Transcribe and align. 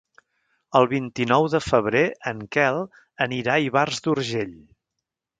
El 0.77 0.85
vint-i-nou 0.93 1.43
de 1.55 1.59
febrer 1.65 2.01
en 2.31 2.41
Quel 2.57 2.79
anirà 3.27 3.57
a 3.57 3.65
Ivars 3.65 4.01
d'Urgell. 4.07 4.57